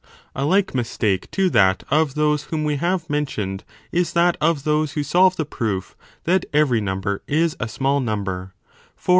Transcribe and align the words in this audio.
A 0.35 0.45
like 0.45 0.73
mistake 0.73 1.29
to 1.29 1.47
that 1.51 1.83
of 1.91 2.15
those 2.15 2.45
whom 2.45 2.63
we 2.63 2.77
have 2.77 3.07
mentioned 3.07 3.63
is 3.91 4.13
that 4.13 4.35
of 4.41 4.63
those 4.63 4.93
who 4.93 5.03
solve 5.03 5.35
the 5.35 5.45
proof 5.45 5.95
that 6.23 6.43
every 6.51 6.81
number 6.81 7.21
is 7.27 7.55
1 7.59 7.67
I77 7.69 8.25
b 8.25 8.51
3i. 8.97 9.09